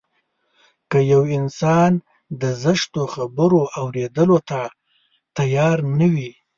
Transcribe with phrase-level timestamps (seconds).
[0.89, 1.91] که يو انسان
[2.41, 4.61] د زشتو خبرو اورېدو ته
[5.37, 6.31] تيار نه وي.